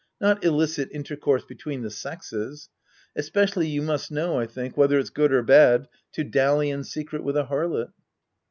[0.19, 2.69] Not illicit intercourse between the sexes.
[3.15, 7.23] Especially, you must know, I think^ whether it's good or bad to dally in secret
[7.23, 7.91] with a harlot.